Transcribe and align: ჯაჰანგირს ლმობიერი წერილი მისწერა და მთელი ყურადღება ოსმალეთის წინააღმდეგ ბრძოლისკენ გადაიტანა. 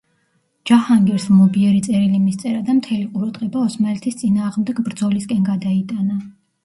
ჯაჰანგირს 0.69 1.25
ლმობიერი 1.33 1.81
წერილი 1.87 2.21
მისწერა 2.23 2.63
და 2.69 2.77
მთელი 2.79 3.05
ყურადღება 3.17 3.63
ოსმალეთის 3.67 4.19
წინააღმდეგ 4.23 4.83
ბრძოლისკენ 4.89 5.47
გადაიტანა. 5.51 6.19